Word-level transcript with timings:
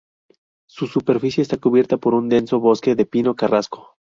Su 0.67 0.87
superficie 0.87 1.43
está 1.43 1.57
cubierta 1.57 1.97
por 1.97 2.15
un 2.15 2.27
denso 2.27 2.59
bosque 2.59 2.95
de 2.95 3.05
pino 3.05 3.35
carrasco. 3.35 3.97